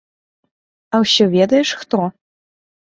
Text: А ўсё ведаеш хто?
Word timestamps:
А 0.93 1.03
ўсё 1.05 1.25
ведаеш 1.37 1.69
хто? 1.85 2.05